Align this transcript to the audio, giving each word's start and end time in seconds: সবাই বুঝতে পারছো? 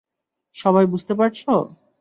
সবাই 0.55 0.85
বুঝতে 0.85 1.13
পারছো? 1.15 1.51